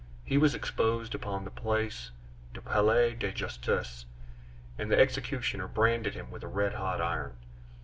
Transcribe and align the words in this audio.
He 0.25 0.35
was 0.35 0.55
exposed 0.55 1.13
upon 1.13 1.43
the 1.45 1.51
Place 1.51 2.09
du 2.55 2.59
Palais 2.61 3.13
de 3.13 3.31
Justice, 3.31 4.07
and 4.75 4.89
the 4.91 4.99
executioner 4.99 5.67
branded 5.67 6.15
him 6.15 6.31
with 6.31 6.41
a 6.41 6.47
red 6.47 6.73
hot 6.73 6.99
iron. 6.99 7.33